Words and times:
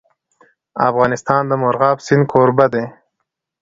افغانستان 0.89 1.41
د 1.47 1.51
مورغاب 1.61 1.97
سیند 2.05 2.23
کوربه 2.33 2.65
دی. 2.73 2.85